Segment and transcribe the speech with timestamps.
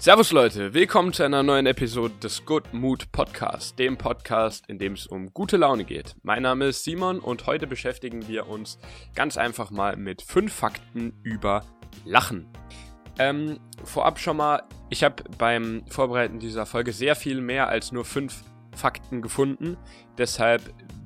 [0.00, 4.94] Servus Leute, willkommen zu einer neuen Episode des Good Mood Podcast, dem Podcast, in dem
[4.94, 6.16] es um gute Laune geht.
[6.22, 8.78] Mein Name ist Simon und heute beschäftigen wir uns
[9.14, 11.66] ganz einfach mal mit fünf Fakten über
[12.06, 12.48] Lachen.
[13.18, 18.06] Ähm, vorab schon mal, ich habe beim Vorbereiten dieser Folge sehr viel mehr als nur
[18.06, 18.42] fünf
[18.74, 19.76] Fakten gefunden.
[20.16, 20.62] Deshalb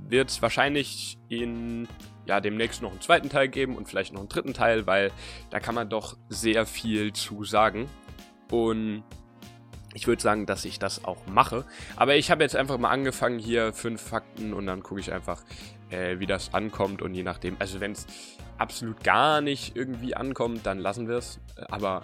[0.09, 1.89] wird es wahrscheinlich in
[2.27, 5.11] ja, demnächst noch einen zweiten Teil geben und vielleicht noch einen dritten Teil, weil
[5.51, 7.89] da kann man doch sehr viel zu sagen.
[8.51, 9.03] Und
[9.95, 11.65] ich würde sagen, dass ich das auch mache.
[11.97, 15.43] Aber ich habe jetzt einfach mal angefangen hier fünf Fakten und dann gucke ich einfach,
[15.91, 17.57] äh, wie das ankommt und je nachdem.
[17.61, 18.07] Also wenn es
[18.59, 21.41] absolut gar nicht irgendwie ankommt, dann lassen wir es.
[21.69, 22.03] Aber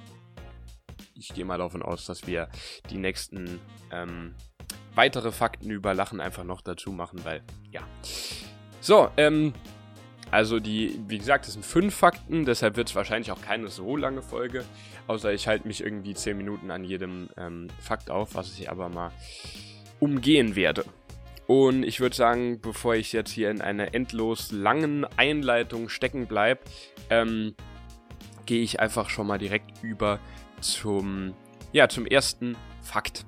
[1.15, 2.49] ich gehe mal davon aus, dass wir
[2.91, 3.61] die nächsten
[3.91, 4.35] ähm,
[4.95, 7.83] weitere Fakten über Lachen einfach noch dazu machen, weil ja.
[8.81, 9.53] So, ähm,
[10.31, 13.97] also die, wie gesagt, das sind fünf Fakten, deshalb wird es wahrscheinlich auch keine so
[13.97, 14.65] lange Folge,
[15.07, 18.89] außer ich halte mich irgendwie zehn Minuten an jedem ähm, Fakt auf, was ich aber
[18.89, 19.11] mal
[19.99, 20.85] umgehen werde.
[21.47, 26.61] Und ich würde sagen, bevor ich jetzt hier in einer endlos langen Einleitung stecken bleibe,
[27.11, 27.57] ähm,
[28.47, 30.21] gehe ich einfach schon mal direkt über
[30.61, 31.35] zum,
[31.73, 33.27] ja, zum ersten Fakt.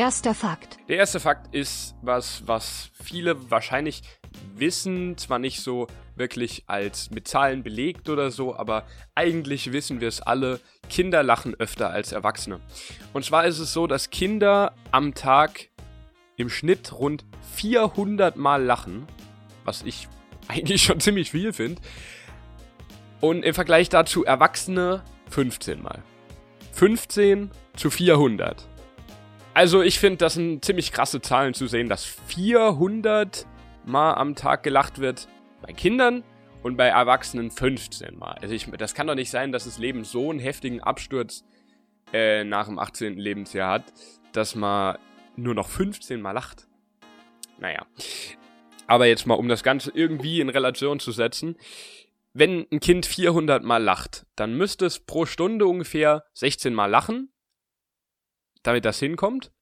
[0.00, 0.78] Erster Fakt.
[0.88, 4.00] Der erste Fakt ist was, was viele wahrscheinlich
[4.54, 10.08] wissen, zwar nicht so wirklich als mit Zahlen belegt oder so, aber eigentlich wissen wir
[10.08, 12.60] es alle, Kinder lachen öfter als Erwachsene.
[13.12, 15.68] Und zwar ist es so, dass Kinder am Tag
[16.38, 19.06] im Schnitt rund 400 Mal lachen,
[19.66, 20.08] was ich
[20.48, 21.82] eigentlich schon ziemlich viel finde.
[23.20, 26.02] Und im Vergleich dazu Erwachsene 15 Mal.
[26.72, 28.69] 15 zu 400.
[29.60, 33.46] Also ich finde, das sind ziemlich krasse Zahlen zu sehen, dass 400
[33.84, 35.28] Mal am Tag gelacht wird
[35.60, 36.24] bei Kindern
[36.62, 38.38] und bei Erwachsenen 15 Mal.
[38.40, 41.44] Also ich, das kann doch nicht sein, dass das Leben so einen heftigen Absturz
[42.14, 43.18] äh, nach dem 18.
[43.18, 43.84] Lebensjahr hat,
[44.32, 44.96] dass man
[45.36, 46.66] nur noch 15 Mal lacht.
[47.58, 47.84] Naja.
[48.86, 51.58] Aber jetzt mal, um das Ganze irgendwie in Relation zu setzen.
[52.32, 57.30] Wenn ein Kind 400 Mal lacht, dann müsste es pro Stunde ungefähr 16 Mal lachen,
[58.62, 59.52] damit das hinkommt.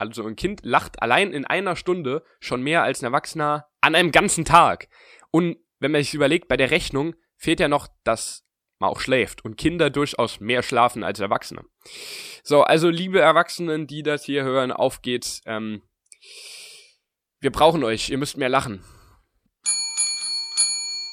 [0.00, 4.12] Also ein Kind lacht allein in einer Stunde schon mehr als ein Erwachsener an einem
[4.12, 4.88] ganzen Tag.
[5.30, 8.46] Und wenn man sich überlegt, bei der Rechnung fehlt ja noch, dass
[8.78, 11.64] man auch schläft und Kinder durchaus mehr schlafen als Erwachsene.
[12.42, 15.42] So, also liebe Erwachsenen, die das hier hören, auf geht's.
[15.44, 15.82] Ähm,
[17.40, 18.82] wir brauchen euch, ihr müsst mehr lachen.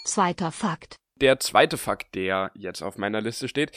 [0.05, 0.95] Zweiter Fakt.
[1.15, 3.71] Der zweite Fakt, der jetzt auf meiner Liste steht,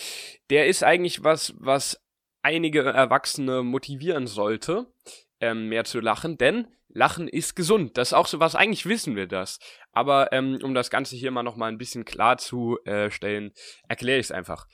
[0.50, 2.00] der ist eigentlich was, was
[2.42, 4.86] einige Erwachsene motivieren sollte,
[5.40, 7.96] ähm, mehr zu lachen, denn Lachen ist gesund.
[7.96, 9.58] Das ist auch so was, eigentlich wissen wir das.
[9.92, 13.52] Aber ähm, um das Ganze hier mal nochmal ein bisschen klarzustellen,
[13.88, 14.66] erkläre ich es einfach.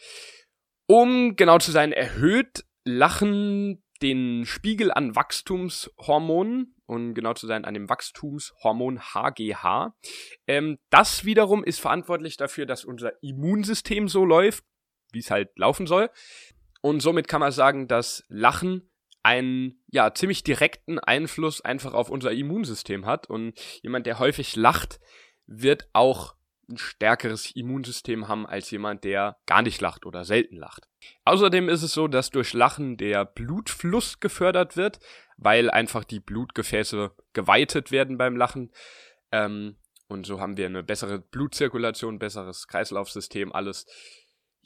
[0.87, 7.75] Um genau zu sein, erhöht Lachen den Spiegel an Wachstumshormonen und genau zu sein an
[7.75, 9.95] dem Wachstumshormon HGH.
[10.47, 14.65] Ähm, das wiederum ist verantwortlich dafür, dass unser Immunsystem so läuft,
[15.13, 16.11] wie es halt laufen soll.
[16.87, 18.89] Und somit kann man sagen, dass Lachen
[19.25, 25.01] einen ja ziemlich direkten Einfluss einfach auf unser Immunsystem hat und jemand, der häufig lacht,
[25.47, 26.37] wird auch
[26.69, 30.87] ein stärkeres Immunsystem haben als jemand, der gar nicht lacht oder selten lacht.
[31.25, 35.01] Außerdem ist es so, dass durch Lachen der Blutfluss gefördert wird,
[35.37, 38.71] weil einfach die Blutgefäße geweitet werden beim Lachen.
[39.33, 39.77] Ähm,
[40.07, 43.87] und so haben wir eine bessere Blutzirkulation, besseres Kreislaufsystem, alles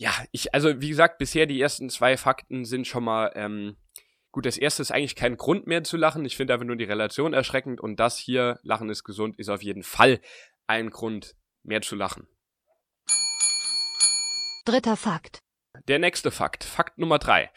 [0.01, 3.77] ja, ich, also wie gesagt, bisher die ersten zwei Fakten sind schon mal, ähm,
[4.33, 6.25] gut, das erste ist eigentlich kein Grund mehr zu lachen.
[6.25, 9.63] Ich finde einfach nur die Relation erschreckend und das hier, Lachen ist gesund, ist auf
[9.63, 10.23] jeden Fall
[10.67, 12.27] ein Grund mehr zu lachen.
[14.65, 15.41] Dritter Fakt.
[15.87, 17.51] Der nächste Fakt, Fakt Nummer drei,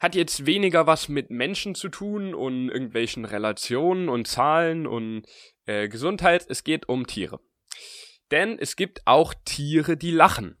[0.00, 5.26] hat jetzt weniger was mit Menschen zu tun und irgendwelchen Relationen und Zahlen und
[5.66, 6.44] äh, Gesundheit.
[6.48, 7.38] Es geht um Tiere.
[8.32, 10.58] Denn es gibt auch Tiere, die lachen.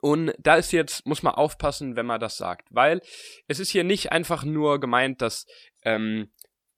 [0.00, 3.00] Und da ist jetzt, muss man aufpassen, wenn man das sagt, weil
[3.46, 5.46] es ist hier nicht einfach nur gemeint, dass
[5.82, 6.30] ähm,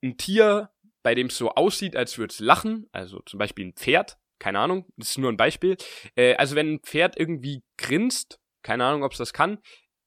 [0.02, 0.70] ein Tier,
[1.02, 4.58] bei dem es so aussieht, als würde es lachen, also zum Beispiel ein Pferd, keine
[4.58, 5.76] Ahnung, das ist nur ein Beispiel.
[6.16, 9.58] Äh, also wenn ein Pferd irgendwie grinst, keine Ahnung, ob es das kann,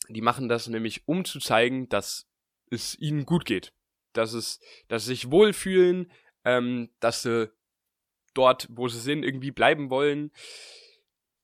[0.09, 2.27] die machen das nämlich, um zu zeigen, dass
[2.71, 3.73] es ihnen gut geht.
[4.13, 6.11] Dass es, dass sie sich wohlfühlen,
[6.43, 7.51] ähm, dass sie
[8.33, 10.31] dort, wo sie sind, irgendwie bleiben wollen.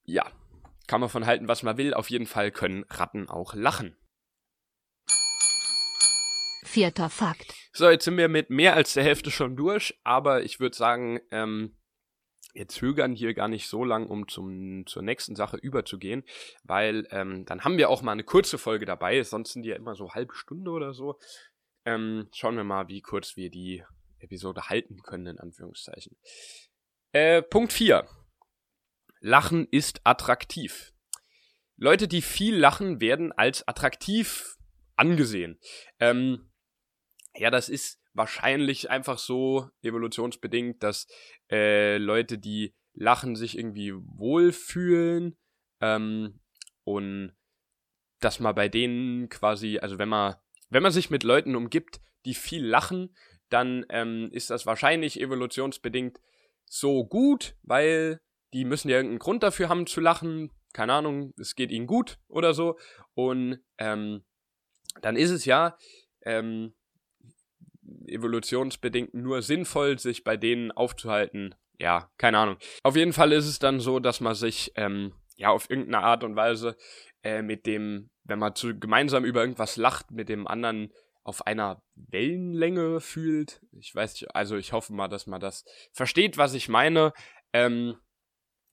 [0.03, 0.31] Ja,
[0.87, 1.93] kann man von halten, was man will.
[1.93, 3.95] Auf jeden Fall können Ratten auch lachen.
[6.63, 7.53] Vierter Fakt.
[7.71, 11.19] So, jetzt sind wir mit mehr als der Hälfte schon durch, aber ich würde sagen,
[11.31, 11.77] ähm,
[12.55, 16.23] wir zögern hier gar nicht so lang, um zum, zur nächsten Sache überzugehen,
[16.63, 19.75] weil ähm, dann haben wir auch mal eine kurze Folge dabei, sonst sind die ja
[19.75, 21.19] immer so halbe Stunde oder so.
[21.85, 23.83] Ähm, schauen wir mal, wie kurz wir die
[24.19, 26.17] Episode halten können, in Anführungszeichen.
[27.11, 28.07] Äh, Punkt 4.
[29.19, 30.93] Lachen ist attraktiv.
[31.77, 34.55] Leute, die viel lachen, werden als attraktiv
[34.95, 35.59] angesehen.
[35.99, 36.51] Ähm,
[37.35, 41.07] ja, das ist wahrscheinlich einfach so evolutionsbedingt, dass
[41.51, 45.37] äh, Leute, die lachen, sich irgendwie wohlfühlen
[45.81, 46.39] ähm,
[46.83, 47.35] und
[48.19, 50.35] dass man bei denen quasi, also wenn man,
[50.69, 53.15] wenn man sich mit Leuten umgibt, die viel lachen,
[53.49, 56.19] dann ähm, ist das wahrscheinlich evolutionsbedingt
[56.65, 58.21] so gut, weil
[58.53, 60.51] die müssen ja irgendeinen Grund dafür haben zu lachen.
[60.73, 62.79] Keine Ahnung, es geht ihnen gut oder so.
[63.13, 64.25] Und ähm,
[65.01, 65.77] dann ist es ja
[66.23, 66.73] ähm,
[68.07, 71.55] evolutionsbedingt nur sinnvoll, sich bei denen aufzuhalten.
[71.79, 72.57] Ja, keine Ahnung.
[72.83, 76.23] Auf jeden Fall ist es dann so, dass man sich ähm, ja auf irgendeine Art
[76.23, 76.77] und Weise
[77.23, 80.91] äh, mit dem, wenn man zu, gemeinsam über irgendwas lacht, mit dem anderen
[81.23, 83.61] auf einer Wellenlänge fühlt.
[83.71, 87.13] Ich weiß nicht, also ich hoffe mal, dass man das versteht, was ich meine.
[87.51, 87.97] Ähm,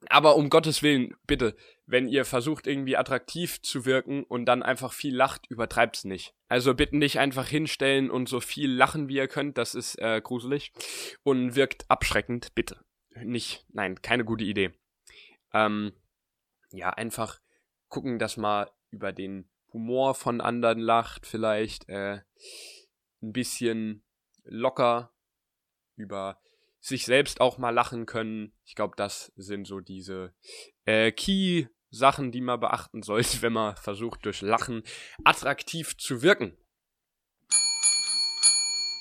[0.08, 1.56] aber um Gottes Willen, bitte,
[1.92, 6.34] wenn ihr versucht irgendwie attraktiv zu wirken und dann einfach viel lacht, übertreibt's nicht.
[6.48, 10.22] Also bitte nicht einfach hinstellen und so viel lachen, wie ihr könnt, das ist äh,
[10.22, 10.72] gruselig
[11.22, 12.82] und wirkt abschreckend, bitte.
[13.22, 14.72] Nicht, nein, keine gute Idee.
[15.52, 15.92] Ähm,
[16.70, 17.40] ja, einfach
[17.88, 22.22] gucken, dass man über den Humor von anderen lacht, vielleicht äh,
[23.20, 24.02] ein bisschen
[24.44, 25.12] locker
[25.96, 26.40] über
[26.80, 28.54] sich selbst auch mal lachen können.
[28.64, 30.34] Ich glaube, das sind so diese
[30.86, 31.12] äh,
[31.92, 34.82] Key-Sachen, die man beachten sollte, wenn man versucht, durch Lachen
[35.24, 36.56] attraktiv zu wirken.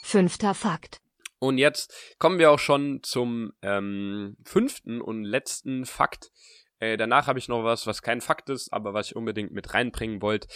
[0.03, 1.01] Fünfter Fakt.
[1.39, 6.31] Und jetzt kommen wir auch schon zum ähm, fünften und letzten Fakt.
[6.79, 9.73] Äh, danach habe ich noch was, was kein Fakt ist, aber was ich unbedingt mit
[9.73, 10.47] reinbringen wollte.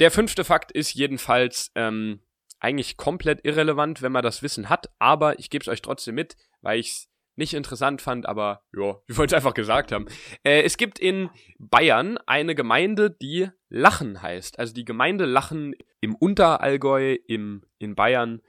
[0.00, 2.20] Der fünfte Fakt ist jedenfalls, ähm,
[2.58, 6.36] eigentlich komplett irrelevant, wenn man das Wissen hat, aber ich gebe es euch trotzdem mit,
[6.62, 10.06] weil ich es nicht interessant fand, aber ja, ich wollte es einfach gesagt haben.
[10.42, 14.58] Äh, es gibt in Bayern eine Gemeinde, die Lachen heißt.
[14.58, 18.40] Also die Gemeinde Lachen im Unterallgäu im, in Bayern.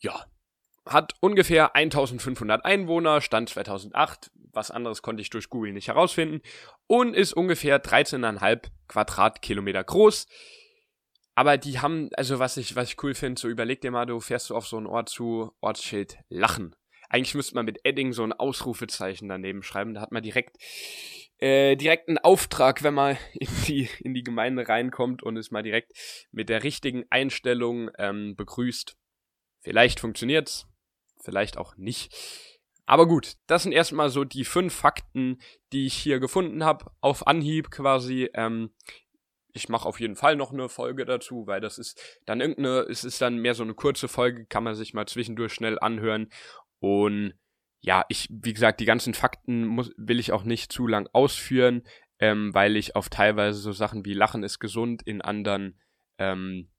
[0.00, 0.26] Ja,
[0.86, 4.30] hat ungefähr 1500 Einwohner, Stand 2008.
[4.52, 6.42] Was anderes konnte ich durch Google nicht herausfinden.
[6.86, 10.26] Und ist ungefähr 13,5 Quadratkilometer groß.
[11.34, 14.20] Aber die haben, also was ich, was ich cool finde, so überleg dir mal, du
[14.20, 16.76] fährst du auf so einen Ort zu, Ortsschild Lachen.
[17.08, 19.94] Eigentlich müsste man mit Edding so ein Ausrufezeichen daneben schreiben.
[19.94, 20.56] Da hat man direkt,
[21.38, 25.62] äh, direkt einen Auftrag, wenn man in die, in die Gemeinde reinkommt und es mal
[25.62, 25.92] direkt
[26.32, 28.96] mit der richtigen Einstellung ähm, begrüßt.
[29.60, 30.66] Vielleicht funktioniert's,
[31.22, 32.14] vielleicht auch nicht.
[32.86, 35.40] Aber gut, das sind erstmal so die fünf Fakten,
[35.72, 38.28] die ich hier gefunden habe, auf Anhieb quasi.
[38.34, 38.74] Ähm,
[39.54, 43.04] ich mache auf jeden Fall noch eine Folge dazu, weil das ist dann irgendeine, es
[43.04, 46.28] ist dann mehr so eine kurze Folge, kann man sich mal zwischendurch schnell anhören.
[46.84, 47.32] Und
[47.80, 51.82] ja, ich, wie gesagt, die ganzen Fakten muss, will ich auch nicht zu lang ausführen,
[52.18, 55.80] ähm, weil ich auf teilweise so Sachen wie Lachen ist gesund in anderen,
[56.18, 56.70] ähm,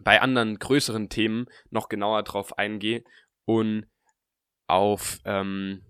[0.00, 3.04] bei anderen größeren Themen noch genauer drauf eingehe
[3.44, 3.86] und
[4.66, 5.84] auf, ähm,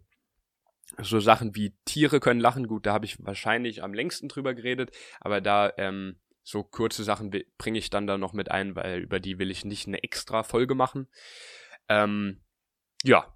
[0.99, 4.91] so Sachen wie Tiere können lachen, gut, da habe ich wahrscheinlich am längsten drüber geredet,
[5.21, 9.21] aber da ähm, so kurze Sachen bringe ich dann da noch mit ein, weil über
[9.21, 11.07] die will ich nicht eine extra Folge machen.
[11.89, 12.41] Ähm,
[13.05, 13.33] ja.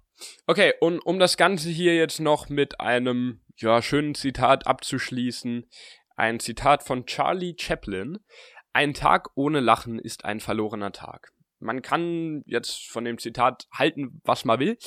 [0.47, 5.67] Okay, und um das Ganze hier jetzt noch mit einem ja, schönen Zitat abzuschließen,
[6.15, 8.19] ein Zitat von Charlie Chaplin.
[8.73, 11.31] Ein Tag ohne Lachen ist ein verlorener Tag.
[11.59, 14.77] Man kann jetzt von dem Zitat halten, was man will,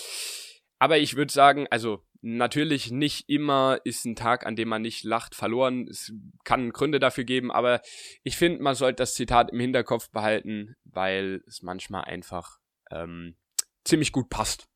[0.79, 5.03] aber ich würde sagen, also Natürlich nicht immer ist ein Tag, an dem man nicht
[5.03, 5.89] lacht, verloren.
[5.89, 6.13] Es
[6.45, 7.83] kann Gründe dafür geben, aber
[8.23, 12.59] ich finde, man sollte das Zitat im Hinterkopf behalten, weil es manchmal einfach
[12.93, 13.35] ähm,
[13.83, 14.69] ziemlich gut passt.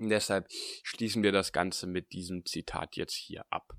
[0.00, 0.46] Und deshalb
[0.82, 3.72] schließen wir das Ganze mit diesem Zitat jetzt hier ab.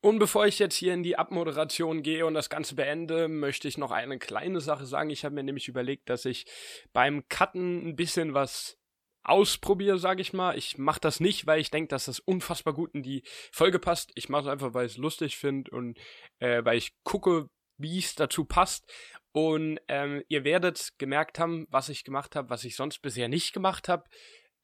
[0.00, 3.78] Und bevor ich jetzt hier in die Abmoderation gehe und das Ganze beende, möchte ich
[3.78, 5.10] noch eine kleine Sache sagen.
[5.10, 6.46] Ich habe mir nämlich überlegt, dass ich
[6.92, 8.78] beim Cutten ein bisschen was
[9.24, 10.56] ausprobiere, sage ich mal.
[10.56, 14.12] Ich mache das nicht, weil ich denke, dass das unfassbar gut in die Folge passt.
[14.14, 15.98] Ich mache es einfach, weil ich es lustig finde und
[16.38, 18.88] äh, weil ich gucke, wie es dazu passt.
[19.32, 23.52] Und ähm, ihr werdet gemerkt haben, was ich gemacht habe, was ich sonst bisher nicht
[23.52, 24.04] gemacht habe.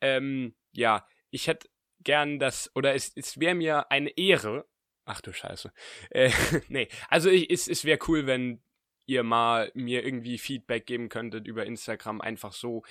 [0.01, 1.69] Ähm, ja, ich hätte
[2.01, 4.67] gern das, oder es, es wäre mir eine Ehre.
[5.05, 5.73] Ach du Scheiße.
[6.11, 6.31] Äh,
[6.69, 8.63] nee, also ich, es, es wäre cool, wenn
[9.07, 12.83] ihr mal mir irgendwie Feedback geben könntet über Instagram, einfach so.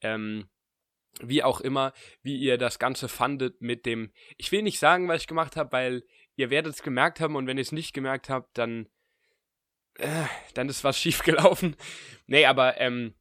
[0.00, 0.48] Ähm,
[1.20, 1.92] wie auch immer,
[2.22, 4.12] wie ihr das Ganze fandet mit dem.
[4.36, 6.02] Ich will nicht sagen, was ich gemacht habe, weil
[6.36, 8.88] ihr werdet es gemerkt haben und wenn ihr es nicht gemerkt habt, dann.
[9.96, 11.76] Äh, dann ist was schiefgelaufen.
[12.26, 13.14] Nee, aber ähm,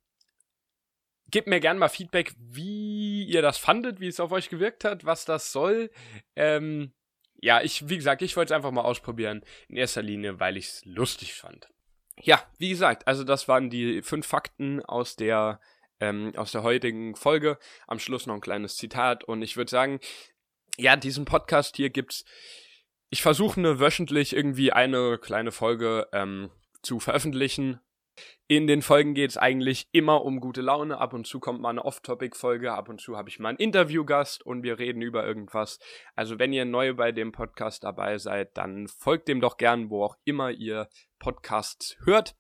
[1.34, 5.04] gebt mir gerne mal Feedback, wie ihr das fandet, wie es auf euch gewirkt hat,
[5.04, 5.90] was das soll.
[6.36, 6.94] Ähm,
[7.42, 9.44] ja, ich, wie gesagt, ich wollte es einfach mal ausprobieren.
[9.68, 11.70] In erster Linie, weil ich es lustig fand.
[12.22, 15.60] Ja, wie gesagt, also das waren die fünf Fakten aus der
[16.00, 17.58] ähm, aus der heutigen Folge.
[17.88, 20.00] Am Schluss noch ein kleines Zitat und ich würde sagen,
[20.78, 22.26] ja, diesen Podcast hier gibt's.
[23.10, 26.52] Ich versuche ne wöchentlich irgendwie eine kleine Folge ähm,
[26.84, 27.80] zu veröffentlichen.
[28.48, 31.00] In den Folgen geht es eigentlich immer um gute Laune.
[31.00, 34.46] Ab und zu kommt mal eine Off-Topic-Folge, ab und zu habe ich mal einen Interviewgast
[34.46, 35.80] und wir reden über irgendwas.
[36.16, 40.04] Also wenn ihr neu bei dem Podcast dabei seid, dann folgt dem doch gern, wo
[40.04, 40.90] auch immer ihr
[41.20, 42.36] Podcasts hört.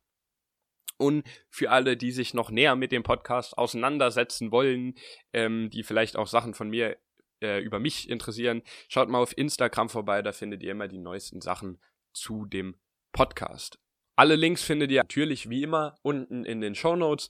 [0.97, 4.95] Und für alle, die sich noch näher mit dem Podcast auseinandersetzen wollen,
[5.33, 6.97] ähm, die vielleicht auch Sachen von mir
[7.41, 11.41] äh, über mich interessieren, schaut mal auf Instagram vorbei, da findet ihr immer die neuesten
[11.41, 11.81] Sachen
[12.13, 12.75] zu dem
[13.11, 13.82] Podcast.
[14.15, 17.29] Alle Links findet ihr natürlich wie immer unten in den Show Notes.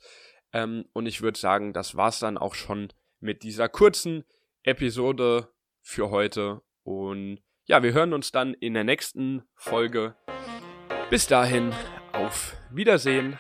[0.52, 4.25] Ähm, und ich würde sagen, das war's dann auch schon mit dieser kurzen
[4.63, 5.50] Episode
[5.82, 6.62] für heute.
[6.84, 10.16] Und ja, wir hören uns dann in der nächsten Folge.
[11.10, 11.74] Bis dahin,
[12.12, 13.40] auf Wiedersehen